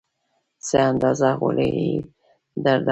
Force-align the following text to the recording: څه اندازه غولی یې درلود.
څه 0.67 0.77
اندازه 0.91 1.29
غولی 1.39 1.69
یې 1.83 1.91
درلود. 2.63 2.79